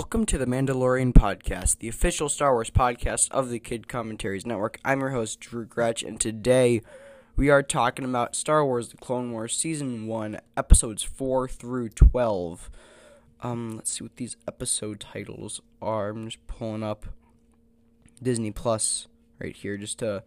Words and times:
Welcome 0.00 0.24
to 0.26 0.38
the 0.38 0.46
Mandalorian 0.46 1.12
Podcast, 1.12 1.80
the 1.80 1.88
official 1.88 2.30
Star 2.30 2.54
Wars 2.54 2.70
podcast 2.70 3.30
of 3.32 3.50
the 3.50 3.58
Kid 3.58 3.86
Commentaries 3.86 4.46
Network. 4.46 4.80
I'm 4.82 5.00
your 5.00 5.10
host, 5.10 5.40
Drew 5.40 5.66
Gretch, 5.66 6.02
and 6.02 6.18
today 6.18 6.80
we 7.36 7.50
are 7.50 7.62
talking 7.62 8.06
about 8.06 8.34
Star 8.34 8.64
Wars 8.64 8.88
The 8.88 8.96
Clone 8.96 9.30
Wars 9.30 9.54
Season 9.54 10.06
1, 10.06 10.40
Episodes 10.56 11.02
4 11.02 11.48
through 11.48 11.90
12. 11.90 12.70
Um, 13.42 13.76
let's 13.76 13.92
see 13.92 14.02
what 14.02 14.16
these 14.16 14.38
episode 14.48 15.00
titles 15.00 15.60
are. 15.82 16.08
I'm 16.08 16.28
just 16.28 16.46
pulling 16.46 16.82
up 16.82 17.04
Disney 18.22 18.52
Plus 18.52 19.06
right 19.38 19.54
here 19.54 19.76
just 19.76 19.98
to 19.98 20.22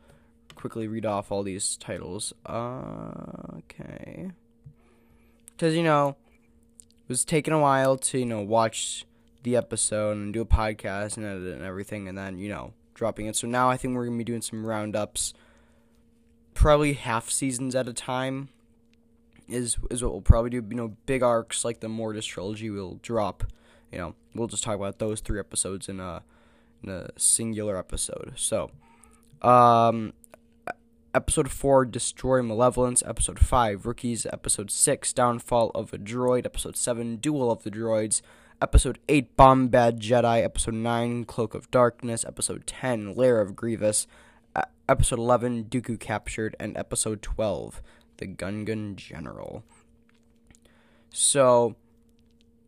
quickly 0.54 0.88
read 0.88 1.08
off 1.08 1.32
all 1.32 1.42
these 1.42 1.78
titles. 1.78 2.32
Uh, 2.46 3.58
okay. 3.58 4.30
Because, 5.48 5.74
you 5.76 5.84
know, 5.84 6.10
it 6.10 7.10
was 7.10 7.26
taking 7.26 7.55
a 7.55 7.60
while 7.60 7.98
to, 7.98 8.20
you 8.20 8.26
know, 8.27 8.41
watch 8.41 9.08
the 9.44 9.56
episode 9.56 10.18
and 10.18 10.34
do 10.34 10.42
a 10.42 10.46
podcast 10.46 11.18
and 11.18 11.26
edit 11.26 11.48
it 11.48 11.54
and 11.54 11.64
everything, 11.64 12.08
and 12.08 12.18
then 12.18 12.38
you 12.38 12.50
know 12.50 12.74
dropping 12.94 13.28
it. 13.28 13.36
So 13.36 13.48
now 13.48 13.70
I 13.70 13.78
think 13.78 13.96
we're 13.96 14.06
gonna 14.06 14.18
be 14.18 14.24
doing 14.24 14.42
some 14.42 14.66
roundups, 14.66 15.34
probably 16.54 16.94
half 16.94 17.30
seasons 17.30 17.76
at 17.76 17.88
a 17.88 17.94
time. 17.94 18.50
Is 19.48 19.78
is 19.92 20.02
what 20.02 20.14
we'll 20.14 20.22
probably 20.22 20.50
do. 20.50 20.66
You 20.68 20.76
know, 20.76 20.96
big 21.06 21.22
arcs 21.22 21.66
like 21.66 21.82
the 21.82 21.90
Mortis 21.90 22.26
trilogy 22.26 22.70
will 22.70 23.00
drop. 23.02 23.44
You 23.92 23.98
know, 24.00 24.16
we'll 24.34 24.48
just 24.48 24.64
talk 24.64 24.76
about 24.76 25.00
those 25.00 25.20
three 25.20 25.40
episodes 25.40 25.90
in 25.90 26.00
a 26.00 26.24
in 26.82 26.90
a 26.90 27.10
singular 27.18 27.78
episode. 27.78 28.34
So, 28.36 28.72
um, 29.41 30.14
episode 31.14 31.52
4 31.52 31.86
destroy 31.86 32.41
malevolence 32.41 33.04
episode 33.05 33.38
5 33.38 33.86
rookies 33.86 34.26
episode 34.26 34.72
6 34.72 35.14
downfall 35.14 35.70
of 35.76 35.94
a 35.94 35.98
droid 36.00 36.44
episode 36.44 36.76
7 36.76 37.18
duel 37.18 37.52
of 37.52 37.62
the 37.62 37.70
droids 37.70 38.24
Episode 38.64 38.98
8, 39.10 39.36
Bombad 39.36 40.00
Jedi. 40.00 40.42
Episode 40.42 40.76
9, 40.76 41.26
Cloak 41.26 41.54
of 41.54 41.70
Darkness. 41.70 42.24
Episode 42.24 42.66
10, 42.66 43.14
Lair 43.14 43.42
of 43.42 43.58
Grievous. 43.58 44.08
Episode 44.88 45.20
11, 45.20 45.66
Dooku 45.66 46.00
Captured. 46.00 46.56
And 46.62 46.78
Episode 46.78 47.22
12, 47.22 47.82
The 48.18 48.28
Gungan 48.28 48.96
General. 48.96 49.66
So, 51.10 51.76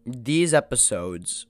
these 0.05 0.53
episodes 0.53 1.45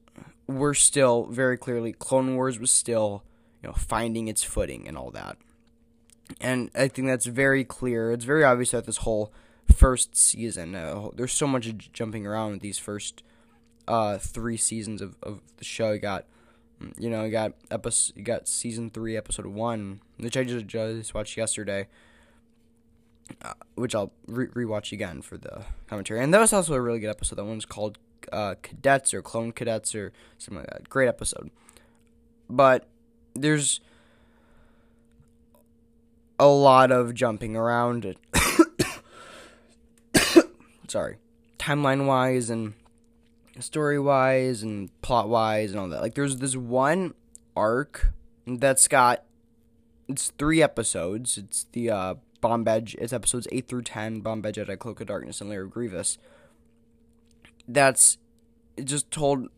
were 0.46 0.76
still 0.76 1.24
very 1.26 1.58
clearly, 1.58 1.92
Clone 1.92 2.36
Wars 2.36 2.60
was 2.60 2.70
still, 2.70 3.24
you 3.64 3.70
know, 3.70 3.74
finding 3.74 4.28
its 4.28 4.44
footing 4.44 4.88
and 4.88 4.96
all 4.96 5.10
that. 5.10 5.38
And 6.40 6.70
I 6.76 6.88
think 6.88 7.08
that's 7.08 7.26
very 7.26 7.64
clear. 7.64 8.12
It's 8.12 8.26
very 8.26 8.44
obvious 8.44 8.70
that 8.72 8.86
this 8.86 8.98
whole 8.98 9.34
first 9.76 10.16
season, 10.16 10.76
uh, 10.76 11.10
there's 11.16 11.34
so 11.34 11.48
much 11.48 11.92
jumping 11.92 12.28
around 12.28 12.52
with 12.52 12.62
these 12.62 12.78
first 12.78 13.24
uh, 13.88 14.18
three 14.18 14.58
seasons 14.58 15.02
of, 15.02 15.16
of 15.24 15.42
the 15.58 15.64
show. 15.64 15.92
You 15.92 16.00
got, 16.00 16.26
you 16.98 17.10
know, 17.10 17.24
you 17.24 17.32
got 17.32 17.54
episode, 17.72 18.18
you 18.18 18.24
got 18.24 18.48
season 18.48 18.90
three, 18.90 19.18
episode 19.18 19.46
one, 19.46 20.02
which 20.18 20.38
I 20.38 20.44
just, 20.44 20.68
just 20.68 21.14
watched 21.14 21.38
yesterday, 21.38 21.88
uh, 23.42 23.54
which 23.76 23.96
I'll 23.96 24.12
re- 24.28 24.48
rewatch 24.48 24.92
again 24.92 25.22
for 25.22 25.38
the 25.38 25.64
commentary. 25.88 26.24
And 26.24 26.34
that 26.34 26.40
was 26.40 26.54
also 26.54 26.74
a 26.74 26.82
really 26.82 27.00
good 27.00 27.10
episode. 27.10 27.36
That 27.36 27.46
one's 27.46 27.66
called 27.66 27.98
uh, 28.32 28.56
Cadets 28.62 29.14
or 29.14 29.22
Clone 29.22 29.52
Cadets 29.52 29.96
or 29.96 30.12
something 30.38 30.60
like 30.60 30.70
that. 30.70 30.90
Great 30.90 31.08
episode. 31.08 31.52
But 32.50 32.88
there's 33.34 33.82
a 36.40 36.48
lot 36.48 36.92
of 36.92 37.14
jumping 37.14 37.56
around. 37.56 38.16
Sorry, 40.88 41.18
timeline 41.58 42.06
wise 42.06 42.50
and 42.50 42.74
story 43.60 44.00
wise 44.00 44.64
and 44.64 44.90
plot 45.02 45.30
wise 45.30 45.72
and 45.72 45.80
all 45.80 45.90
that. 45.90 46.02
Like 46.02 46.16
there's 46.16 46.38
this 46.38 46.56
one 46.56 47.14
arc 47.56 48.08
that's 48.46 48.88
got 48.88 49.24
it's 50.08 50.32
three 50.38 50.62
episodes. 50.62 51.38
It's 51.38 51.66
the 51.72 51.90
uh 51.90 52.16
Bombad 52.42 52.94
it's 52.96 53.14
episodes 53.14 53.48
eight 53.52 53.68
through 53.68 53.84
ten, 53.84 54.22
Bombad 54.22 54.54
Jedi, 54.54 54.78
Cloak 54.78 55.02
of 55.02 55.08
Darkness, 55.08 55.42
and 55.42 55.50
Lair 55.50 55.64
of 55.64 55.72
Grievous. 55.72 56.18
That's 57.68 58.18
just 58.84 59.10
told 59.10 59.50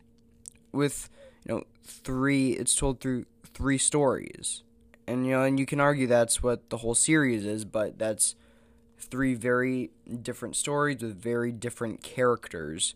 with 0.72 1.10
you 1.46 1.56
know 1.56 1.64
three 1.84 2.52
it's 2.52 2.76
told 2.76 3.00
through 3.00 3.26
three 3.54 3.78
stories. 3.78 4.64
And 5.10 5.26
you 5.26 5.32
know, 5.32 5.44
and 5.44 5.60
you 5.60 5.66
can 5.66 5.80
argue 5.80 6.08
that's 6.08 6.44
what 6.44 6.70
the 6.70 6.78
whole 6.78 6.96
series 6.96 7.46
is, 7.46 7.66
but 7.66 7.98
that's 7.98 8.36
three 9.00 9.34
very 9.36 9.92
different 10.22 10.56
stories 10.56 11.02
with 11.02 11.16
very 11.22 11.52
different 11.52 12.04
characters 12.04 12.96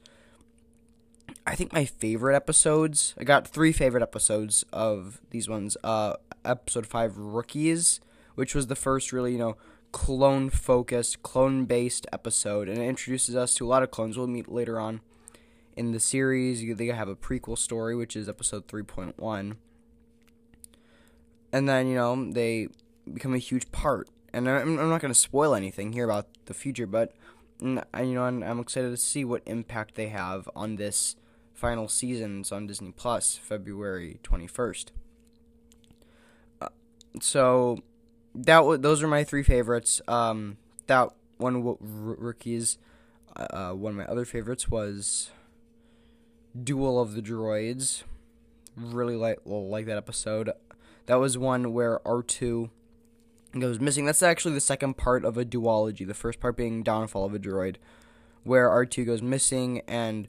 I 1.46 1.56
think 1.56 1.74
my 1.74 1.86
favorite 1.86 2.36
episodes. 2.36 3.16
I 3.18 3.24
got 3.24 3.48
three 3.48 3.72
favorite 3.72 4.04
episodes 4.04 4.64
of 4.72 5.22
these 5.32 5.50
ones. 5.50 5.76
Uh, 5.84 6.14
episode 6.46 6.86
five, 6.86 7.18
rookies, 7.18 8.00
which 8.36 8.54
was 8.54 8.68
the 8.68 8.76
first 8.76 9.12
really 9.12 9.32
you 9.34 9.40
know 9.40 9.58
clone 9.92 10.50
focused, 10.50 11.24
clone 11.24 11.66
based 11.66 12.06
episode, 12.14 12.70
and 12.70 12.78
it 12.78 12.88
introduces 12.88 13.36
us 13.36 13.54
to 13.56 13.66
a 13.66 13.70
lot 13.70 13.84
of 13.84 13.92
clones 13.92 14.18
we'll 14.18 14.28
meet 14.28 14.52
later 14.52 14.80
on 14.80 15.02
in 15.76 15.92
the 15.92 16.00
series. 16.00 16.78
They 16.78 16.88
have 16.88 17.10
a 17.10 17.16
prequel 17.16 17.58
story, 17.58 17.96
which 17.96 18.16
is 18.16 18.30
episode 18.30 18.68
three 18.68 18.84
point 18.84 19.18
one, 19.20 19.58
and 21.52 21.68
then 21.68 21.88
you 21.88 21.96
know 21.96 22.32
they 22.32 22.68
become 23.12 23.34
a 23.34 23.40
huge 23.40 23.72
part. 23.72 24.10
And 24.34 24.50
I'm, 24.50 24.80
I'm 24.80 24.90
not 24.90 25.02
going 25.02 25.14
to 25.14 25.20
spoil 25.20 25.54
anything 25.54 25.92
here 25.92 26.06
about 26.06 26.28
the 26.46 26.54
future, 26.54 26.88
but 26.88 27.14
and, 27.60 27.84
you 28.00 28.14
know 28.14 28.24
I'm, 28.24 28.44
I'm 28.44 28.60
excited 28.60 28.92
to 28.92 28.98
see 28.98 29.26
what 29.26 29.42
impact 29.46 29.96
they 29.96 30.08
have 30.08 30.48
on 30.56 30.76
this 30.78 31.16
final 31.62 31.88
seasons 31.88 32.52
on 32.52 32.66
Disney 32.66 32.92
Plus, 32.92 33.38
February 33.38 34.20
21st. 34.24 34.88
Uh, 36.60 36.70
so 37.22 37.78
that 38.34 38.58
w- 38.58 38.80
those 38.80 39.04
are 39.04 39.08
my 39.08 39.24
three 39.24 39.44
favorites. 39.44 40.02
Um, 40.08 40.58
that 40.88 41.10
one 41.38 41.54
w- 41.54 41.78
r- 41.80 42.16
rookies. 42.18 42.80
Uh, 43.36 43.48
uh, 43.52 43.72
one 43.74 43.92
of 43.92 43.98
my 43.98 44.06
other 44.06 44.26
favorites 44.26 44.70
was 44.70 45.30
Duel 46.62 47.00
of 47.00 47.14
the 47.14 47.22
Droids. 47.22 48.04
Really 48.76 49.16
like 49.16 49.38
like 49.46 49.86
that 49.86 49.98
episode. 49.98 50.50
That 51.06 51.20
was 51.20 51.38
one 51.38 51.74
where 51.74 52.06
R 52.08 52.24
two 52.24 52.72
goes 53.58 53.80
missing. 53.80 54.06
That's 54.06 54.24
actually 54.24 54.56
the 54.56 54.62
second 54.62 54.98
part 54.98 55.24
of 55.26 55.38
a 55.38 55.46
duology. 55.46 56.08
The 56.08 56.16
first 56.16 56.40
part 56.40 56.58
being 56.58 56.82
Downfall 56.82 57.26
of 57.26 57.36
a 57.36 57.40
Droid, 57.40 57.76
where 58.44 58.68
R 58.68 58.84
two 58.88 59.06
goes 59.06 59.22
missing 59.22 59.82
and 59.88 60.28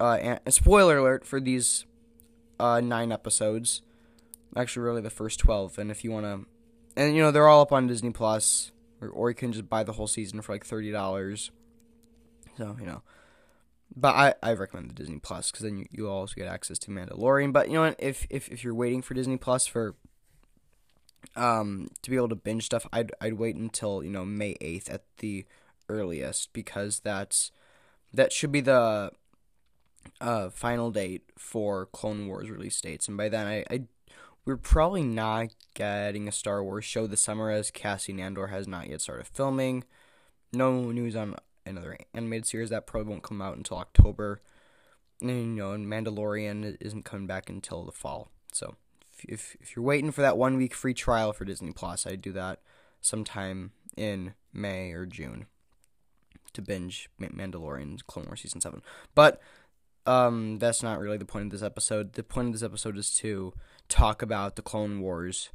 uh, 0.00 0.38
spoiler 0.48 0.98
alert 0.98 1.26
for 1.26 1.40
these 1.40 1.86
uh, 2.58 2.80
nine 2.80 3.12
episodes. 3.12 3.82
Actually, 4.56 4.84
really 4.84 5.02
the 5.02 5.10
first 5.10 5.38
twelve. 5.38 5.78
And 5.78 5.90
if 5.90 6.04
you 6.04 6.10
want 6.10 6.26
to, 6.26 6.46
and 7.00 7.14
you 7.14 7.22
know 7.22 7.30
they're 7.30 7.48
all 7.48 7.62
up 7.62 7.72
on 7.72 7.86
Disney 7.86 8.10
Plus, 8.10 8.72
or, 9.00 9.08
or 9.08 9.28
you 9.30 9.34
can 9.34 9.52
just 9.52 9.68
buy 9.68 9.82
the 9.82 9.92
whole 9.92 10.06
season 10.06 10.40
for 10.40 10.52
like 10.52 10.64
thirty 10.64 10.90
dollars. 10.90 11.50
So 12.56 12.76
you 12.80 12.86
know, 12.86 13.02
but 13.94 14.14
I, 14.14 14.34
I 14.42 14.52
recommend 14.54 14.90
the 14.90 14.94
Disney 14.94 15.18
Plus 15.18 15.50
because 15.50 15.64
then 15.64 15.78
you, 15.78 15.86
you 15.90 16.08
also 16.08 16.34
get 16.34 16.48
access 16.48 16.78
to 16.80 16.90
Mandalorian. 16.90 17.52
But 17.52 17.68
you 17.68 17.74
know 17.74 17.82
what? 17.82 17.96
If 17.98 18.26
if 18.30 18.48
if 18.48 18.64
you're 18.64 18.74
waiting 18.74 19.02
for 19.02 19.14
Disney 19.14 19.36
Plus 19.36 19.66
for 19.66 19.94
um 21.34 21.88
to 22.02 22.10
be 22.10 22.16
able 22.16 22.30
to 22.30 22.36
binge 22.36 22.64
stuff, 22.64 22.86
I'd 22.92 23.12
I'd 23.20 23.34
wait 23.34 23.56
until 23.56 24.02
you 24.02 24.10
know 24.10 24.24
May 24.24 24.56
eighth 24.60 24.90
at 24.90 25.02
the 25.18 25.44
earliest 25.88 26.52
because 26.52 27.00
that's 27.00 27.52
that 28.12 28.32
should 28.32 28.52
be 28.52 28.60
the 28.60 29.12
uh, 30.20 30.50
final 30.50 30.90
date 30.90 31.24
for 31.38 31.86
Clone 31.86 32.26
Wars 32.26 32.50
release 32.50 32.80
dates, 32.80 33.08
and 33.08 33.16
by 33.16 33.28
then 33.28 33.46
I, 33.46 33.64
I 33.70 33.82
we're 34.44 34.56
probably 34.56 35.02
not 35.02 35.48
getting 35.74 36.28
a 36.28 36.32
Star 36.32 36.62
Wars 36.62 36.84
show 36.84 37.06
this 37.06 37.20
summer 37.20 37.50
as 37.50 37.72
Cassian 37.72 38.20
Andor 38.20 38.46
has 38.46 38.68
not 38.68 38.88
yet 38.88 39.00
started 39.00 39.26
filming. 39.26 39.84
No 40.52 40.92
news 40.92 41.16
on 41.16 41.34
another 41.66 41.98
animated 42.14 42.46
series 42.46 42.70
that 42.70 42.86
probably 42.86 43.10
won't 43.10 43.24
come 43.24 43.42
out 43.42 43.56
until 43.56 43.78
October. 43.78 44.40
And, 45.20 45.30
you 45.30 45.62
know, 45.62 45.72
and 45.72 45.86
Mandalorian 45.86 46.76
isn't 46.80 47.04
coming 47.04 47.26
back 47.26 47.50
until 47.50 47.84
the 47.84 47.92
fall. 47.92 48.30
So 48.52 48.76
if, 49.12 49.24
if 49.24 49.56
if 49.60 49.74
you're 49.74 49.84
waiting 49.84 50.12
for 50.12 50.22
that 50.22 50.38
one 50.38 50.56
week 50.56 50.74
free 50.74 50.94
trial 50.94 51.32
for 51.32 51.44
Disney 51.44 51.72
Plus, 51.72 52.06
I'd 52.06 52.22
do 52.22 52.32
that 52.32 52.60
sometime 53.00 53.72
in 53.96 54.34
May 54.52 54.92
or 54.92 55.06
June 55.06 55.46
to 56.52 56.62
binge 56.62 57.10
Mandalorian 57.20 58.06
Clone 58.06 58.26
Wars 58.26 58.42
season 58.42 58.60
seven. 58.60 58.82
But 59.14 59.40
um, 60.06 60.58
that's 60.58 60.82
not 60.82 61.00
really 61.00 61.18
the 61.18 61.24
point 61.24 61.46
of 61.46 61.50
this 61.50 61.62
episode. 61.62 62.12
The 62.12 62.22
point 62.22 62.48
of 62.48 62.52
this 62.52 62.62
episode 62.62 62.96
is 62.96 63.10
to 63.16 63.52
talk 63.88 64.22
about 64.22 64.56
the 64.56 64.62
Clone 64.62 65.00
Wars. 65.00 65.50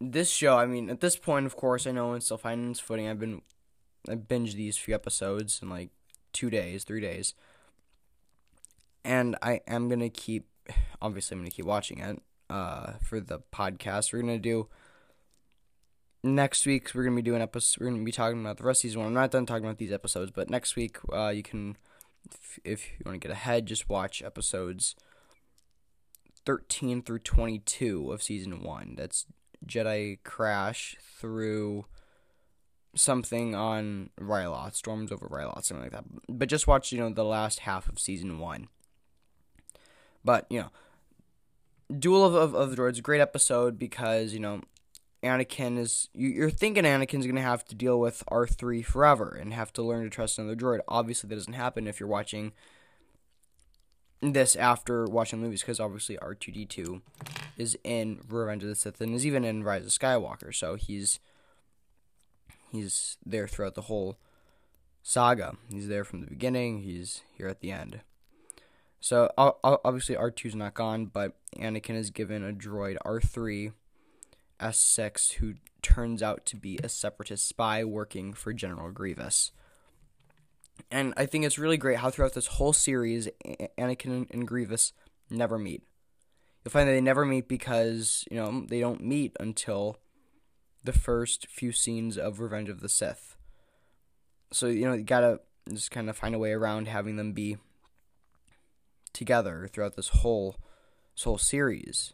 This 0.00 0.30
show, 0.30 0.58
I 0.58 0.66
mean, 0.66 0.90
at 0.90 1.00
this 1.00 1.16
point, 1.16 1.46
of 1.46 1.56
course, 1.56 1.86
I 1.86 1.92
know 1.92 2.14
it's 2.14 2.26
still 2.26 2.36
finding 2.38 2.72
its 2.72 2.80
footing. 2.80 3.08
I've 3.08 3.20
been, 3.20 3.42
I 4.08 4.16
binged 4.16 4.54
these 4.54 4.76
few 4.76 4.94
episodes 4.94 5.60
in 5.62 5.70
like 5.70 5.90
two 6.32 6.50
days, 6.50 6.84
three 6.84 7.00
days, 7.00 7.34
and 9.04 9.36
I 9.40 9.60
am 9.66 9.88
gonna 9.88 10.10
keep. 10.10 10.48
Obviously, 11.00 11.36
I'm 11.36 11.40
gonna 11.40 11.50
keep 11.50 11.66
watching 11.66 12.00
it. 12.00 12.20
Uh, 12.50 12.94
for 13.00 13.20
the 13.20 13.40
podcast, 13.52 14.12
we're 14.12 14.20
gonna 14.20 14.38
do 14.38 14.68
next 16.22 16.66
week. 16.66 16.90
We're 16.94 17.04
gonna 17.04 17.16
be 17.16 17.22
doing 17.22 17.40
episodes. 17.40 17.78
We're 17.80 17.90
gonna 17.90 18.04
be 18.04 18.12
talking 18.12 18.40
about 18.40 18.58
the 18.58 18.64
rest 18.64 18.80
of 18.80 18.82
season 18.82 19.00
one. 19.00 19.08
I'm 19.08 19.14
not 19.14 19.30
done 19.30 19.46
talking 19.46 19.64
about 19.64 19.78
these 19.78 19.92
episodes, 19.92 20.32
but 20.32 20.50
next 20.50 20.76
week, 20.76 20.98
uh, 21.12 21.28
you 21.28 21.42
can 21.42 21.76
if, 22.30 22.58
if 22.64 22.90
you 22.92 23.04
want 23.04 23.20
to 23.20 23.28
get 23.28 23.34
ahead, 23.34 23.66
just 23.66 23.88
watch 23.88 24.22
episodes 24.22 24.94
13 26.46 27.02
through 27.02 27.20
22 27.20 28.12
of 28.12 28.22
season 28.22 28.62
1. 28.62 28.94
That's 28.96 29.26
Jedi 29.66 30.18
Crash 30.24 30.96
through 31.18 31.86
something 32.94 33.54
on 33.54 34.10
Ryloth, 34.20 34.74
Storms 34.74 35.10
over 35.10 35.26
Ryloth, 35.28 35.64
something 35.64 35.84
like 35.84 35.92
that. 35.92 36.04
But 36.28 36.48
just 36.48 36.66
watch, 36.66 36.92
you 36.92 36.98
know, 36.98 37.10
the 37.10 37.24
last 37.24 37.60
half 37.60 37.88
of 37.88 37.98
season 37.98 38.38
1. 38.38 38.68
But, 40.24 40.46
you 40.48 40.60
know, 40.60 40.70
Duel 41.98 42.24
of, 42.24 42.34
of, 42.34 42.54
of 42.54 42.70
the 42.70 42.76
Droids, 42.76 43.02
great 43.02 43.20
episode 43.20 43.78
because, 43.78 44.32
you 44.32 44.40
know, 44.40 44.62
Anakin 45.24 45.78
is 45.78 46.08
you're 46.14 46.50
thinking 46.50 46.84
Anakin's 46.84 47.26
going 47.26 47.34
to 47.34 47.42
have 47.42 47.64
to 47.66 47.74
deal 47.74 47.98
with 47.98 48.22
R3 48.30 48.84
forever 48.84 49.36
and 49.40 49.54
have 49.54 49.72
to 49.72 49.82
learn 49.82 50.04
to 50.04 50.10
trust 50.10 50.38
another 50.38 50.54
droid. 50.54 50.80
Obviously, 50.86 51.28
that 51.28 51.34
doesn't 51.34 51.54
happen 51.54 51.86
if 51.86 51.98
you're 51.98 52.08
watching 52.08 52.52
this 54.20 54.56
after 54.56 55.04
watching 55.04 55.40
movies 55.40 55.60
because 55.60 55.80
obviously 55.80 56.16
R2D2 56.16 57.02
is 57.56 57.76
in 57.84 58.20
Revenge 58.28 58.62
of 58.62 58.68
the 58.68 58.74
Sith 58.74 59.00
and 59.00 59.14
is 59.14 59.26
even 59.26 59.44
in 59.44 59.64
Rise 59.64 59.84
of 59.84 59.92
Skywalker, 59.92 60.54
so 60.54 60.76
he's 60.76 61.20
he's 62.70 63.16
there 63.24 63.48
throughout 63.48 63.74
the 63.74 63.82
whole 63.82 64.18
saga. 65.02 65.56
He's 65.70 65.88
there 65.88 66.04
from 66.04 66.20
the 66.20 66.26
beginning. 66.26 66.82
He's 66.82 67.22
here 67.36 67.48
at 67.48 67.60
the 67.60 67.70
end. 67.70 68.00
So 69.00 69.30
obviously 69.36 70.16
R2's 70.16 70.54
not 70.54 70.74
gone, 70.74 71.06
but 71.06 71.36
Anakin 71.58 71.94
is 71.94 72.10
given 72.10 72.42
a 72.42 72.52
droid 72.52 72.96
R3 73.04 73.72
S6, 74.60 75.34
who 75.34 75.54
turns 75.82 76.22
out 76.22 76.46
to 76.46 76.56
be 76.56 76.78
a 76.82 76.88
separatist 76.88 77.46
spy 77.46 77.84
working 77.84 78.32
for 78.32 78.52
General 78.52 78.90
Grievous. 78.90 79.52
And 80.90 81.14
I 81.16 81.26
think 81.26 81.44
it's 81.44 81.58
really 81.58 81.76
great 81.76 81.98
how 81.98 82.10
throughout 82.10 82.34
this 82.34 82.46
whole 82.46 82.72
series, 82.72 83.28
Anakin 83.78 84.30
and 84.30 84.46
Grievous 84.46 84.92
never 85.30 85.58
meet. 85.58 85.82
You'll 86.64 86.72
find 86.72 86.88
that 86.88 86.92
they 86.92 87.00
never 87.00 87.24
meet 87.24 87.48
because, 87.48 88.24
you 88.30 88.36
know, 88.36 88.64
they 88.68 88.80
don't 88.80 89.02
meet 89.02 89.36
until 89.38 89.98
the 90.82 90.92
first 90.92 91.46
few 91.46 91.72
scenes 91.72 92.16
of 92.18 92.40
Revenge 92.40 92.68
of 92.68 92.80
the 92.80 92.88
Sith. 92.88 93.36
So, 94.50 94.66
you 94.66 94.86
know, 94.86 94.94
you 94.94 95.02
gotta 95.02 95.40
just 95.72 95.90
kind 95.90 96.08
of 96.08 96.16
find 96.16 96.34
a 96.34 96.38
way 96.38 96.52
around 96.52 96.88
having 96.88 97.16
them 97.16 97.32
be 97.32 97.56
together 99.12 99.68
throughout 99.72 99.96
this 99.96 100.08
whole 100.08 100.56
this 101.14 101.24
whole 101.24 101.38
series. 101.38 102.12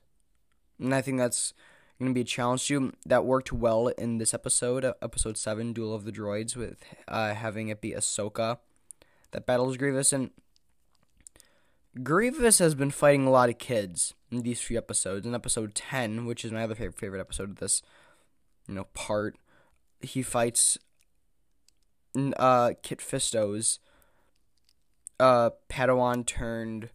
And 0.78 0.94
I 0.94 1.02
think 1.02 1.18
that's 1.18 1.54
going 2.00 2.12
to 2.12 2.18
be 2.18 2.22
a 2.22 2.24
challenge 2.24 2.66
to. 2.66 2.92
That 3.06 3.24
worked 3.24 3.52
well 3.52 3.88
in 3.88 4.18
this 4.18 4.34
episode, 4.34 4.84
uh, 4.84 4.94
episode 5.02 5.36
7, 5.36 5.72
Duel 5.72 5.94
of 5.94 6.04
the 6.04 6.12
Droids, 6.12 6.56
with 6.56 6.82
uh, 7.06 7.34
having 7.34 7.68
it 7.68 7.80
be 7.80 7.92
Ahsoka 7.92 8.58
that 9.32 9.46
battles 9.46 9.76
Grievous. 9.76 10.12
And 10.12 10.30
Grievous 12.02 12.58
has 12.58 12.74
been 12.74 12.90
fighting 12.90 13.26
a 13.26 13.30
lot 13.30 13.50
of 13.50 13.58
kids 13.58 14.14
in 14.30 14.42
these 14.42 14.60
few 14.60 14.78
episodes. 14.78 15.26
In 15.26 15.34
episode 15.34 15.74
10, 15.74 16.24
which 16.24 16.44
is 16.44 16.52
my 16.52 16.64
other 16.64 16.74
favorite, 16.74 16.98
favorite 16.98 17.20
episode 17.20 17.50
of 17.50 17.56
this, 17.56 17.82
you 18.66 18.74
know, 18.74 18.84
part, 18.94 19.36
he 20.00 20.22
fights 20.22 20.78
uh, 22.36 22.72
Kit 22.82 23.00
Fisto's 23.00 23.78
uh, 25.18 25.50
Padawan 25.68 26.24
turned 26.24 26.88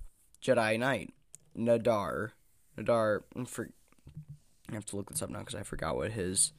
Jedi 0.43 0.79
Knight, 0.79 1.13
Nahdar. 1.57 2.31
Nahdar, 2.77 3.21
for 3.45 3.69
I 4.69 4.73
have 4.75 4.85
to 4.85 4.95
look 4.95 5.09
this 5.09 5.21
up 5.21 5.29
now 5.29 5.39
because 5.39 5.55
I 5.55 5.63
forgot 5.63 5.95
what 5.95 6.11
his 6.11 6.51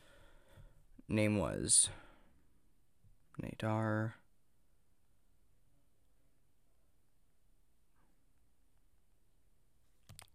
name 1.09 1.39
was. 1.39 1.91
Nahdar. 3.43 4.13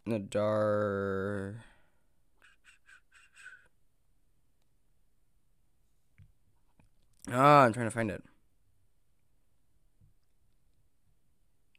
Nahdar. 0.08 1.56
Ah, 7.32 7.64
I'm 7.64 7.74
trying 7.74 7.86
to 7.88 7.92
find 7.92 8.12
it. 8.12 8.24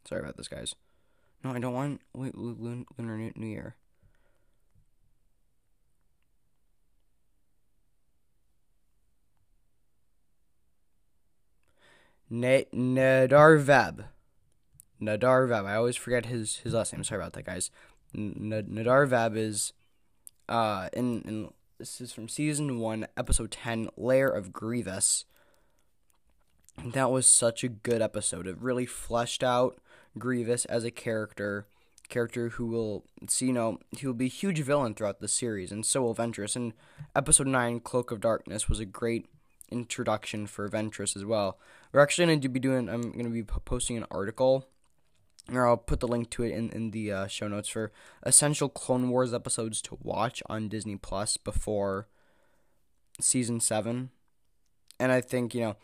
Sorry 0.08 0.22
about 0.22 0.36
this, 0.36 0.48
guys. 0.48 0.74
No, 1.44 1.50
I 1.50 1.58
don't 1.58 1.74
want 1.74 2.00
wait, 2.14 2.36
Lunar 2.36 2.86
New 3.36 3.46
Year. 3.46 3.76
Nahdar 12.32 13.62
Veb. 13.62 14.04
Nahdar 15.00 15.48
Veb. 15.48 15.66
I 15.66 15.74
always 15.74 15.96
forget 15.96 16.26
his 16.26 16.56
his 16.58 16.72
last 16.72 16.92
name. 16.92 17.04
Sorry 17.04 17.20
about 17.20 17.34
that, 17.34 17.44
guys. 17.44 17.70
Nahdar 18.16 19.08
Veb 19.08 19.36
is 19.36 19.72
uh 20.48 20.88
in 20.92 21.22
in 21.22 21.50
this 21.78 22.00
is 22.00 22.12
from 22.12 22.28
season 22.28 22.78
one, 22.78 23.06
episode 23.16 23.50
ten, 23.50 23.88
Lair 23.96 24.28
of 24.28 24.52
Grievous. 24.52 25.24
That 26.84 27.10
was 27.10 27.26
such 27.26 27.64
a 27.64 27.68
good 27.68 28.00
episode. 28.00 28.46
It 28.46 28.56
really 28.58 28.86
fleshed 28.86 29.42
out 29.42 29.78
Grievous 30.18 30.64
as 30.66 30.84
a 30.84 30.90
character, 30.90 31.66
character 32.08 32.50
who 32.50 32.66
will 32.66 33.04
see, 33.28 33.46
you 33.46 33.52
know, 33.52 33.78
he 33.90 34.06
will 34.06 34.14
be 34.14 34.26
a 34.26 34.28
huge 34.28 34.60
villain 34.60 34.94
throughout 34.94 35.20
the 35.20 35.28
series, 35.28 35.70
and 35.70 35.84
so 35.84 36.02
will 36.02 36.14
Ventress. 36.14 36.56
And 36.56 36.72
episode 37.14 37.48
nine, 37.48 37.80
Cloak 37.80 38.10
of 38.10 38.20
Darkness, 38.20 38.70
was 38.70 38.80
a 38.80 38.86
great 38.86 39.26
introduction 39.70 40.46
for 40.46 40.68
Ventress 40.68 41.14
as 41.14 41.24
well. 41.24 41.58
We're 41.92 42.00
actually 42.00 42.26
going 42.26 42.40
to 42.40 42.48
be 42.48 42.60
doing, 42.60 42.88
I'm 42.88 43.12
going 43.12 43.24
to 43.24 43.30
be 43.30 43.42
posting 43.42 43.98
an 43.98 44.06
article, 44.10 44.66
or 45.52 45.66
I'll 45.68 45.76
put 45.76 46.00
the 46.00 46.08
link 46.08 46.30
to 46.30 46.42
it 46.42 46.52
in, 46.52 46.70
in 46.70 46.90
the 46.90 47.12
uh, 47.12 47.26
show 47.26 47.48
notes 47.48 47.68
for 47.68 47.92
essential 48.22 48.70
Clone 48.70 49.10
Wars 49.10 49.34
episodes 49.34 49.82
to 49.82 49.98
watch 50.02 50.42
on 50.46 50.68
Disney 50.68 50.96
Plus 50.96 51.36
before 51.36 52.08
season 53.20 53.60
7. 53.60 54.10
And 54.98 55.12
I 55.12 55.20
think, 55.20 55.54
you 55.54 55.60
know, 55.60 55.76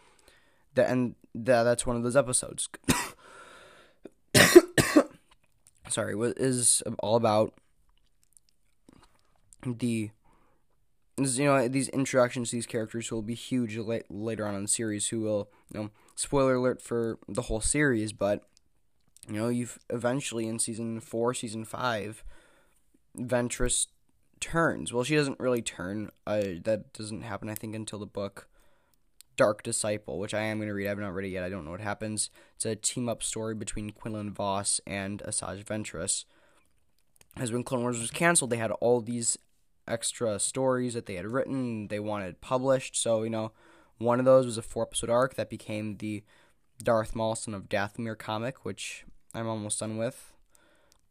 that, 0.74 0.88
and 0.88 1.14
that, 1.34 1.64
that's 1.64 1.86
one 1.86 1.96
of 1.96 2.02
those 2.02 2.16
episodes. 2.16 2.70
Sorry, 5.90 6.14
what 6.14 6.38
is 6.38 6.82
all 7.00 7.16
about 7.16 7.52
the 9.66 10.10
you 11.18 11.44
know 11.44 11.68
these 11.68 11.88
introductions 11.88 12.50
to 12.50 12.56
these 12.56 12.66
characters 12.66 13.10
will 13.10 13.22
be 13.22 13.34
huge 13.34 13.76
la- 13.76 13.98
later 14.08 14.46
on 14.46 14.54
in 14.54 14.62
the 14.62 14.68
series 14.68 15.08
who 15.08 15.20
will 15.20 15.50
you 15.72 15.80
know 15.80 15.90
spoiler 16.14 16.54
alert 16.54 16.80
for 16.80 17.18
the 17.28 17.42
whole 17.42 17.60
series 17.60 18.12
but 18.12 18.42
you 19.26 19.34
know 19.34 19.48
you've 19.48 19.78
eventually 19.90 20.46
in 20.46 20.58
season 20.58 21.00
4 21.00 21.34
season 21.34 21.64
5 21.64 22.24
ventress 23.18 23.88
turns. 24.40 24.92
Well 24.92 25.04
she 25.04 25.16
doesn't 25.16 25.40
really 25.40 25.62
turn. 25.62 26.10
Uh, 26.26 26.42
that 26.64 26.92
doesn't 26.92 27.22
happen 27.22 27.48
i 27.48 27.54
think 27.54 27.74
until 27.74 27.98
the 27.98 28.06
book 28.06 28.48
dark 29.36 29.62
disciple 29.62 30.18
which 30.18 30.34
i 30.34 30.40
am 30.40 30.58
going 30.58 30.68
to 30.68 30.74
read. 30.74 30.88
I've 30.88 30.98
not 30.98 31.14
read 31.14 31.26
it 31.26 31.30
yet. 31.30 31.44
I 31.44 31.48
don't 31.48 31.64
know 31.64 31.70
what 31.72 31.80
happens. 31.80 32.30
It's 32.56 32.66
a 32.66 32.76
team 32.76 33.08
up 33.08 33.22
story 33.22 33.54
between 33.54 33.90
quinlan 33.90 34.32
vos 34.32 34.80
and 34.86 35.22
asajj 35.26 35.64
ventress. 35.64 36.24
As 37.36 37.52
when 37.52 37.62
clone 37.62 37.82
wars 37.82 38.00
was 38.00 38.10
canceled 38.10 38.50
they 38.50 38.56
had 38.56 38.70
all 38.72 39.00
these 39.00 39.38
extra 39.88 40.38
stories 40.38 40.94
that 40.94 41.06
they 41.06 41.14
had 41.14 41.26
written, 41.26 41.88
they 41.88 42.00
wanted 42.00 42.40
published. 42.40 42.96
So, 42.96 43.22
you 43.22 43.30
know, 43.30 43.52
one 43.98 44.18
of 44.18 44.24
those 44.24 44.46
was 44.46 44.58
a 44.58 44.62
four 44.62 44.84
episode 44.84 45.10
arc 45.10 45.34
that 45.34 45.50
became 45.50 45.96
the 45.96 46.22
Darth 46.82 47.16
Maul 47.16 47.34
Son 47.34 47.54
of 47.54 47.68
Dathomir 47.68 48.16
comic, 48.16 48.64
which 48.64 49.04
I'm 49.34 49.48
almost 49.48 49.80
done 49.80 49.96
with. 49.96 50.32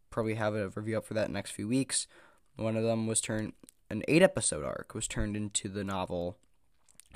Probably 0.10 0.36
have 0.36 0.56
a 0.56 0.70
review 0.70 0.98
up 0.98 1.06
for 1.06 1.14
that 1.14 1.30
next 1.30 1.52
few 1.52 1.68
weeks. 1.68 2.08
One 2.56 2.78
of 2.78 2.84
them 2.84 3.08
was 3.08 3.22
turned, 3.22 3.54
an 3.90 4.04
eight 4.08 4.22
episode 4.22 4.64
arc 4.64 4.94
was 4.94 5.08
turned 5.08 5.36
into 5.36 5.68
the 5.68 5.84
novel 5.84 6.38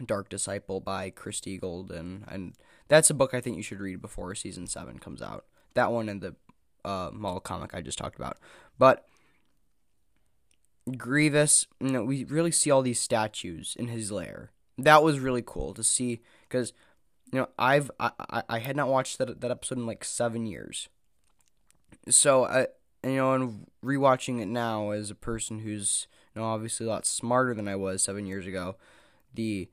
Dark 0.05 0.29
Disciple 0.29 0.79
by 0.81 1.09
Christie 1.09 1.57
Golden. 1.57 2.25
And 2.27 2.53
that's 2.87 3.09
a 3.09 3.15
book 3.15 3.33
I 3.33 3.41
think 3.41 3.57
you 3.57 3.63
should 3.63 3.79
read 3.79 4.01
before 4.01 4.35
season 4.35 4.67
seven 4.67 4.99
comes 4.99 5.21
out. 5.21 5.45
That 5.73 5.91
one 5.91 6.09
and 6.09 6.21
the 6.21 6.35
uh, 6.83 7.09
Maul 7.13 7.39
comic 7.39 7.73
I 7.73 7.81
just 7.81 7.97
talked 7.97 8.17
about. 8.17 8.37
But 8.77 9.05
Grievous, 10.97 11.67
you 11.79 11.91
know, 11.91 12.03
we 12.03 12.23
really 12.23 12.51
see 12.51 12.71
all 12.71 12.81
these 12.81 12.99
statues 12.99 13.75
in 13.77 13.87
his 13.87 14.11
lair. 14.11 14.51
That 14.77 15.03
was 15.03 15.19
really 15.19 15.43
cool 15.45 15.73
to 15.75 15.83
see 15.83 16.21
because 16.47 16.73
you 17.31 17.39
know 17.39 17.49
I've 17.59 17.91
I, 17.99 18.43
I 18.49 18.59
had 18.59 18.75
not 18.75 18.87
watched 18.87 19.17
that 19.19 19.41
that 19.41 19.51
episode 19.51 19.77
in 19.77 19.85
like 19.85 20.03
seven 20.03 20.45
years. 20.45 20.89
So 22.09 22.45
I 22.45 22.67
you 23.03 23.17
know 23.17 23.33
and 23.33 23.67
rewatching 23.85 24.41
it 24.41 24.47
now 24.47 24.89
as 24.91 25.11
a 25.11 25.15
person 25.15 25.59
who's 25.59 26.07
you 26.33 26.41
know 26.41 26.47
obviously 26.47 26.87
a 26.87 26.89
lot 26.89 27.05
smarter 27.05 27.53
than 27.53 27.67
I 27.67 27.75
was 27.75 28.01
seven 28.03 28.25
years 28.25 28.47
ago, 28.47 28.75
the 29.33 29.69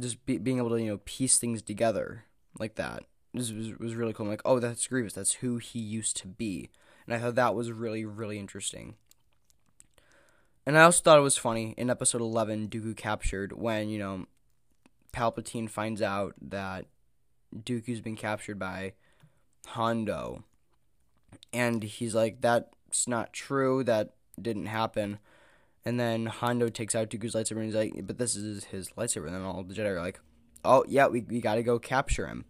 just 0.00 0.24
be, 0.24 0.38
being 0.38 0.58
able 0.58 0.70
to 0.70 0.80
you 0.80 0.92
know 0.92 1.00
piece 1.04 1.38
things 1.38 1.60
together 1.60 2.24
like 2.58 2.76
that 2.76 3.04
was 3.34 3.52
was 3.52 3.94
really 3.94 4.12
cool. 4.12 4.26
I'm 4.26 4.30
like, 4.30 4.42
oh, 4.44 4.58
that's 4.58 4.86
Grievous. 4.86 5.14
That's 5.14 5.34
who 5.34 5.58
he 5.58 5.78
used 5.78 6.16
to 6.18 6.28
be, 6.28 6.70
and 7.06 7.14
I 7.14 7.18
thought 7.18 7.34
that 7.36 7.54
was 7.54 7.72
really 7.72 8.04
really 8.04 8.38
interesting. 8.38 8.96
And 10.64 10.78
I 10.78 10.82
also 10.82 11.02
thought 11.02 11.18
it 11.18 11.22
was 11.22 11.36
funny 11.36 11.74
in 11.76 11.90
episode 11.90 12.20
11, 12.20 12.68
Dooku 12.68 12.96
captured, 12.96 13.52
when, 13.52 13.88
you 13.88 13.98
know, 13.98 14.26
Palpatine 15.12 15.68
finds 15.68 16.00
out 16.00 16.34
that 16.40 16.86
Dooku's 17.54 18.00
been 18.00 18.16
captured 18.16 18.58
by 18.58 18.92
Hondo. 19.68 20.44
And 21.52 21.82
he's 21.82 22.14
like, 22.14 22.40
that's 22.40 23.08
not 23.08 23.32
true. 23.32 23.82
That 23.82 24.14
didn't 24.40 24.66
happen. 24.66 25.18
And 25.84 25.98
then 25.98 26.26
Hondo 26.26 26.68
takes 26.68 26.94
out 26.94 27.10
Dooku's 27.10 27.34
lightsaber 27.34 27.56
and 27.56 27.64
he's 27.64 27.74
like, 27.74 28.06
but 28.06 28.18
this 28.18 28.36
is 28.36 28.64
his 28.64 28.90
lightsaber. 28.90 29.26
And 29.26 29.34
then 29.34 29.42
all 29.42 29.64
the 29.64 29.74
Jedi 29.74 29.86
are 29.86 30.00
like, 30.00 30.20
oh, 30.64 30.84
yeah, 30.86 31.08
we, 31.08 31.22
we 31.22 31.40
gotta 31.40 31.62
go 31.62 31.78
capture 31.78 32.26
him. 32.28 32.44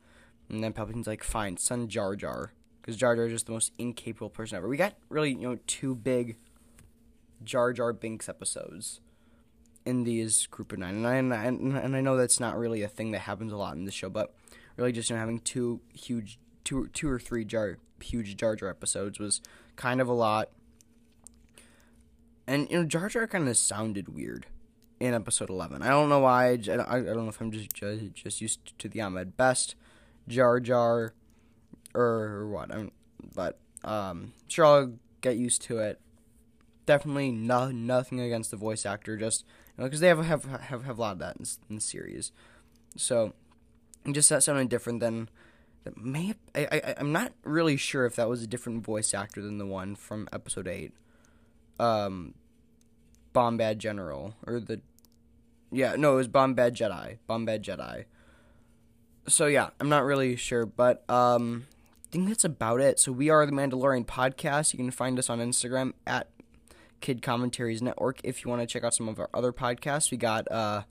And 0.50 0.62
then 0.62 0.74
Palpatine's 0.74 1.06
like, 1.06 1.24
fine, 1.24 1.56
send 1.56 1.88
Jar 1.88 2.14
Jar. 2.14 2.52
Because 2.80 2.96
Jar 2.96 3.16
Jar 3.16 3.26
is 3.26 3.32
just 3.32 3.46
the 3.46 3.52
most 3.52 3.72
incapable 3.78 4.28
person 4.28 4.58
ever. 4.58 4.68
We 4.68 4.76
got 4.76 4.94
really, 5.08 5.30
you 5.30 5.48
know, 5.48 5.58
two 5.66 5.94
big 5.94 6.36
Jar 7.44 7.72
Jar 7.72 7.92
Binks 7.92 8.28
episodes 8.28 9.00
in 9.84 10.04
these 10.04 10.46
group 10.46 10.72
of 10.72 10.78
nine. 10.78 11.04
And 11.04 11.34
I, 11.34 11.44
and 11.44 11.96
I, 11.96 12.00
know 12.00 12.16
that's 12.16 12.40
not 12.40 12.56
really 12.56 12.82
a 12.82 12.88
thing 12.88 13.10
that 13.12 13.20
happens 13.20 13.52
a 13.52 13.56
lot 13.56 13.76
in 13.76 13.84
the 13.84 13.90
show, 13.90 14.08
but 14.08 14.34
really 14.76 14.92
just 14.92 15.10
you 15.10 15.16
know, 15.16 15.20
having 15.20 15.40
two 15.40 15.80
huge, 15.92 16.38
two, 16.64 16.88
two 16.88 17.08
or 17.08 17.18
three 17.18 17.44
Jar, 17.44 17.78
huge 18.00 18.36
Jar 18.36 18.56
Jar 18.56 18.68
episodes 18.68 19.18
was 19.18 19.40
kind 19.76 20.00
of 20.00 20.08
a 20.08 20.12
lot. 20.12 20.50
And, 22.46 22.70
you 22.70 22.78
know, 22.78 22.84
Jar 22.84 23.08
Jar 23.08 23.26
kind 23.26 23.48
of 23.48 23.56
sounded 23.56 24.08
weird 24.08 24.46
in 25.00 25.14
episode 25.14 25.50
11. 25.50 25.82
I 25.82 25.88
don't 25.88 26.08
know 26.08 26.20
why. 26.20 26.50
I, 26.50 26.52
I, 26.52 26.54
don't 26.54 27.24
know 27.24 27.28
if 27.28 27.40
I'm 27.40 27.50
just, 27.50 27.72
just, 27.72 28.14
just 28.14 28.40
used 28.40 28.78
to 28.78 28.88
the 28.88 29.00
Ahmed 29.00 29.36
Best 29.36 29.74
Jar 30.28 30.60
Jar 30.60 31.14
or 31.94 32.48
what. 32.48 32.72
I 32.72 32.76
mean, 32.76 32.92
but 33.34 33.58
um, 33.84 34.32
sure 34.48 34.64
I'll 34.64 34.92
get 35.20 35.36
used 35.36 35.62
to 35.62 35.78
it. 35.78 36.00
Definitely 36.86 37.30
no, 37.30 37.70
nothing 37.70 38.20
against 38.20 38.50
the 38.50 38.56
voice 38.56 38.84
actor, 38.84 39.16
just 39.16 39.44
because 39.76 40.00
you 40.00 40.08
know, 40.08 40.14
they 40.16 40.24
have, 40.24 40.44
have 40.44 40.60
have 40.60 40.84
have 40.84 40.98
a 40.98 41.00
lot 41.00 41.12
of 41.12 41.18
that 41.20 41.36
in, 41.36 41.46
in 41.68 41.76
the 41.76 41.80
series. 41.80 42.32
So 42.96 43.34
just 44.10 44.28
that 44.30 44.42
sounded 44.42 44.68
different 44.68 45.00
than 45.00 45.28
that 45.84 45.96
may 45.96 46.34
I, 46.54 46.66
I 46.72 46.94
I'm 46.98 47.12
not 47.12 47.32
really 47.44 47.76
sure 47.76 48.04
if 48.04 48.16
that 48.16 48.28
was 48.28 48.42
a 48.42 48.46
different 48.46 48.84
voice 48.84 49.14
actor 49.14 49.40
than 49.40 49.58
the 49.58 49.66
one 49.66 49.94
from 49.94 50.28
episode 50.32 50.66
eight. 50.66 50.92
Um 51.78 52.34
Bombad 53.34 53.78
General 53.78 54.34
or 54.46 54.60
the 54.60 54.80
yeah, 55.70 55.96
no, 55.96 56.14
it 56.14 56.16
was 56.16 56.28
Bombad 56.28 56.72
Jedi. 56.72 57.18
Bombad 57.28 57.62
Jedi. 57.62 58.04
So 59.28 59.46
yeah, 59.46 59.70
I'm 59.80 59.88
not 59.88 60.04
really 60.04 60.36
sure, 60.36 60.66
but 60.66 61.08
um 61.08 61.66
think 62.12 62.28
that's 62.28 62.44
about 62.44 62.80
it. 62.80 63.00
So 63.00 63.10
we 63.10 63.30
are 63.30 63.44
the 63.46 63.52
Mandalorian 63.52 64.04
podcast. 64.04 64.74
You 64.74 64.76
can 64.76 64.90
find 64.90 65.18
us 65.18 65.30
on 65.30 65.40
Instagram 65.40 65.94
at 66.06 66.28
Kid 67.02 67.20
Commentaries 67.20 67.82
Network. 67.82 68.20
If 68.24 68.42
you 68.42 68.48
want 68.48 68.62
to 68.62 68.66
check 68.66 68.84
out 68.84 68.94
some 68.94 69.08
of 69.08 69.18
our 69.20 69.28
other 69.34 69.52
podcasts, 69.52 70.10
we 70.10 70.16
got 70.16 70.50
uh, 70.50 70.84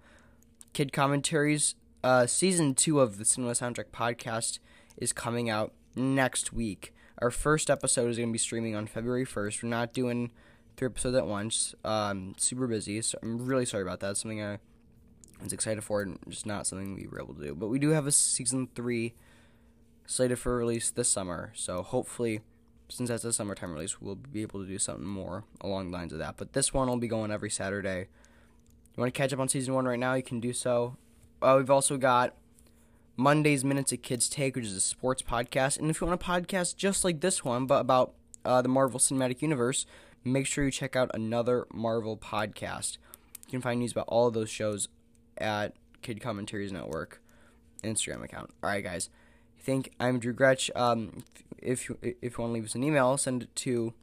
Kid 0.74 0.94
Commentaries. 0.94 1.74
Uh, 2.04 2.28
season 2.28 2.76
two 2.76 3.00
of 3.00 3.18
the 3.18 3.26
Cinema 3.26 3.54
Soundtrack 3.54 3.92
podcast 3.92 4.60
is 4.98 5.14
coming 5.14 5.50
out 5.50 5.74
next 5.96 6.52
week. 6.54 6.94
Our 7.20 7.32
first 7.32 7.70
episode 7.70 8.10
is 8.10 8.18
going 8.18 8.30
to 8.30 8.34
be 8.34 8.40
streaming 8.40 8.76
on 8.76 8.88
February 8.88 9.26
1st. 9.26 9.64
We're 9.64 9.70
not 9.70 9.94
doing 9.94 10.32
three 10.76 10.88
episodes 10.88 11.16
at 11.16 11.28
once. 11.28 11.74
Um, 11.86 12.36
super 12.38 12.68
busy, 12.68 13.02
so 13.02 13.18
I'm 13.24 13.46
really 13.46 13.66
sorry 13.66 13.84
about 13.84 14.02
that. 14.02 14.18
Something 14.18 14.44
I 14.44 14.58
was 15.42 15.54
excited 15.54 15.84
for, 15.84 16.02
and 16.02 16.20
just 16.28 16.46
not 16.46 16.68
something 16.68 16.96
we 16.96 17.08
were 17.08 17.22
able 17.22 17.36
to 17.36 17.42
do. 17.42 17.56
But 17.56 17.68
we 17.68 17.80
do 17.80 17.90
have 17.90 18.06
a 18.06 18.12
season 18.12 18.68
three 18.76 19.14
slated 20.06 20.40
for 20.40 20.58
release 20.58 20.92
this 20.92 21.08
summer. 21.08 21.54
So 21.56 21.84
hopefully, 21.84 22.42
since 22.92 23.10
that's 23.10 23.24
a 23.24 23.34
summertime 23.34 23.74
release, 23.74 24.02
we'll 24.02 24.16
be 24.16 24.42
able 24.42 24.62
to 24.62 24.68
do 24.68 24.78
something 24.78 25.06
more 25.06 25.44
along 25.62 25.92
the 25.92 25.98
lines 25.98 26.14
of 26.14 26.20
that. 26.20 26.38
But 26.38 26.54
this 26.54 26.74
one 26.74 26.88
will 26.88 26.98
be 26.98 27.08
going 27.08 27.32
every 27.32 27.50
Saturday. 27.50 28.08
You 28.96 29.02
want 29.02 29.14
to 29.14 29.18
catch 29.18 29.32
up 29.32 29.40
on 29.40 29.50
season 29.50 29.74
one 29.74 29.86
right 29.86 30.00
now? 30.00 30.14
You 30.14 30.24
can 30.24 30.40
do 30.40 30.54
so. 30.54 30.98
Uh, 31.42 31.56
we've 31.58 31.72
also 31.72 31.98
got 31.98 32.36
Monday's 33.16 33.64
Minutes 33.64 33.92
of 33.92 34.02
Kids 34.02 34.30
Take, 34.30 34.56
which 34.56 34.66
is 34.66 34.76
a 34.76 34.82
sports 34.82 35.22
podcast. 35.22 35.80
And 35.80 35.90
if 35.90 36.02
you 36.02 36.08
want 36.08 36.22
a 36.22 36.26
podcast 36.26 36.76
just 36.76 37.04
like 37.04 37.22
this 37.22 37.44
one, 37.46 37.66
but 37.66 37.80
about 37.80 38.14
uh, 38.44 38.62
the 38.62 38.70
Marvel 38.70 39.00
Cinematic 39.00 39.42
Universe, 39.42 39.86
make 40.24 40.46
sure 40.46 40.66
you 40.66 40.72
check 40.72 40.96
out 40.96 41.10
another 41.14 41.68
Marvel 41.74 42.18
podcast. 42.18 42.98
You 43.48 43.52
can 43.52 43.62
find 43.62 43.80
news 43.80 43.94
about 43.94 44.06
all 44.08 44.28
of 44.28 44.34
those 44.34 44.50
shows 44.50 44.90
at 45.38 45.74
Kid 46.02 46.22
Commentaries 46.22 46.72
Network 46.72 47.22
Instagram 47.84 48.24
account. 48.24 48.52
All 48.62 48.70
right, 48.70 48.84
guys 48.84 49.10
think 49.62 49.92
I'm 50.00 50.20
Drew 50.20 50.34
Gretsch. 50.34 50.70
Um, 50.76 51.24
if 51.62 51.90
you, 51.90 51.98
if 52.02 52.16
you 52.22 52.30
want 52.40 52.50
to 52.50 52.54
leave 52.54 52.66
us 52.66 52.76
an 52.76 52.84
email, 52.84 53.18
send 53.18 53.44
it 53.44 53.56
to 53.58 53.94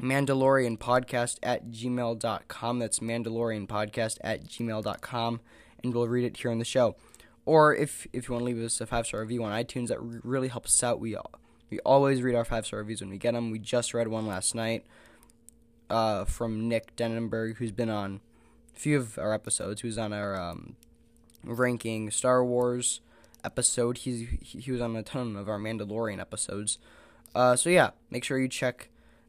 Mandalorian 0.00 0.78
Podcast 0.78 1.38
at 1.42 1.70
gmail.com. 1.70 2.78
That's 2.78 2.98
Mandalorian 2.98 3.66
Podcast 3.66 4.18
at 4.22 4.44
gmail.com, 4.44 5.40
and 5.82 5.94
we'll 5.94 6.08
read 6.08 6.24
it 6.24 6.36
here 6.36 6.50
on 6.50 6.58
the 6.58 6.64
show. 6.64 6.96
Or 7.44 7.74
if, 7.74 8.06
if 8.12 8.28
you 8.28 8.34
want 8.34 8.42
to 8.42 8.46
leave 8.46 8.62
us 8.62 8.80
a 8.80 8.86
five 8.86 9.06
star 9.06 9.20
review 9.20 9.42
on 9.44 9.52
iTunes, 9.52 9.88
that 9.88 9.98
really 10.00 10.48
helps 10.48 10.70
us 10.70 10.82
out. 10.82 11.00
We 11.00 11.16
we 11.70 11.80
always 11.80 12.20
read 12.20 12.34
our 12.34 12.44
five 12.44 12.66
star 12.66 12.80
reviews 12.80 13.00
when 13.00 13.08
we 13.10 13.16
get 13.16 13.32
them. 13.32 13.50
We 13.50 13.58
just 13.58 13.94
read 13.94 14.08
one 14.08 14.26
last 14.26 14.54
night 14.54 14.84
uh, 15.88 16.26
from 16.26 16.68
Nick 16.68 16.94
Denenberg, 16.96 17.56
who's 17.56 17.72
been 17.72 17.88
on 17.88 18.20
a 18.76 18.78
few 18.78 18.98
of 18.98 19.18
our 19.18 19.32
episodes. 19.32 19.80
Who's 19.80 19.96
on 19.96 20.12
our 20.12 20.38
um, 20.38 20.76
ranking 21.42 22.10
Star 22.10 22.44
Wars 22.44 23.00
episode. 23.44 23.98
He's 23.98 24.28
he 24.40 24.70
was 24.70 24.80
on 24.80 24.96
a 24.96 25.02
ton 25.02 25.36
of 25.36 25.48
our 25.48 25.58
Mandalorian 25.58 26.20
episodes. 26.20 26.78
Uh, 27.34 27.56
so 27.56 27.70
yeah, 27.70 27.90
make 28.10 28.24
sure 28.24 28.38
you 28.38 28.48
check 28.48 28.88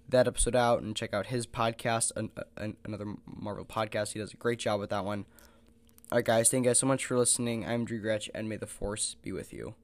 that 0.10 0.27
episode 0.27 0.55
out 0.55 0.82
and 0.82 0.96
check 0.96 1.13
out 1.13 1.27
his 1.27 1.48
podcast, 1.48 2.12
an, 2.15 2.29
an, 2.58 2.75
another 2.84 3.05
Marvel 3.25 3.65
podcast. 3.65 4.13
He 4.13 4.20
does 4.20 4.34
a 4.34 4.38
great 4.38 4.60
job 4.60 4.79
with 4.79 4.89
that 4.89 5.05
one. 5.05 5.25
All 6.12 6.17
right, 6.17 6.25
guys, 6.25 6.50
thank 6.50 6.65
you 6.65 6.70
guys 6.70 6.79
so 6.79 6.86
much 6.86 7.05
for 7.05 7.17
listening. 7.17 7.65
I'm 7.65 7.86
Drew 7.86 8.01
Gretsch, 8.01 8.29
and 8.36 8.48
may 8.48 8.58
the 8.58 8.67
Force 8.67 9.15
be 9.22 9.32
with 9.32 9.53
you. 9.53 9.75